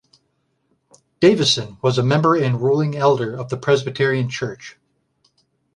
Davisson 1.21 1.77
was 1.83 1.99
a 1.99 2.03
member 2.03 2.35
and 2.35 2.59
ruling 2.59 2.95
elder 2.97 3.35
of 3.35 3.49
the 3.49 3.55
Presbyterian 3.57 4.29
Church. 4.29 4.75